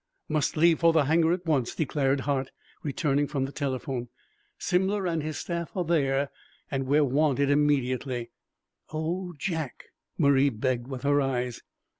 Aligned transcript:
"Must 0.27 0.57
leave 0.57 0.79
for 0.79 0.93
the 0.93 1.05
hangar 1.05 1.31
at 1.31 1.45
once," 1.45 1.75
declared 1.75 2.21
Hart, 2.21 2.49
returning 2.81 3.27
from 3.27 3.45
the 3.45 3.51
telephone. 3.51 4.07
"Simler 4.57 5.05
and 5.05 5.21
his 5.21 5.37
staff 5.37 5.77
are 5.77 5.83
there 5.83 6.31
and 6.71 6.87
we 6.87 6.97
are 6.97 7.03
wanted 7.03 7.51
immediately." 7.51 8.31
"Oh, 8.91 9.35
Jack!" 9.37 9.83
Marie 10.17 10.49
begged 10.49 10.87
with 10.87 11.03
her 11.03 11.21
eyes. 11.21 11.61